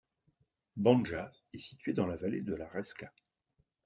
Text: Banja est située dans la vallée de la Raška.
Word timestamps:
Banja 0.77 1.31
est 1.53 1.59
située 1.59 1.93
dans 1.93 2.07
la 2.07 2.15
vallée 2.15 2.41
de 2.41 2.55
la 2.55 2.67
Raška. 2.69 3.13